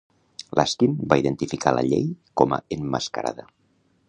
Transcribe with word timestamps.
Laskin 0.59 0.95
va 1.13 1.19
identificar 1.23 1.75
la 1.77 1.85
llei 1.91 2.09
com 2.43 2.57
a 2.59 2.63
emmascarada. 2.79 3.51